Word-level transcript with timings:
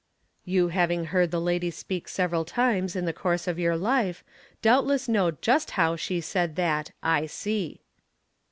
You 0.45 0.69
having 0.69 1.05
heard 1.13 1.29
the 1.29 1.39
lady 1.39 1.69
speak 1.69 2.07
several 2.07 2.43
times 2.43 2.95
in 2.95 3.05
the 3.05 3.13
course 3.13 3.47
of 3.47 3.59
your 3.59 3.77
life, 3.77 4.23
doubtless 4.63 5.07
know 5.07 5.29
just 5.29 5.69
how 5.77 5.95
she 5.95 6.21
said 6.21 6.55
that 6.55 6.89
"I 7.03 7.27
see." 7.27 7.81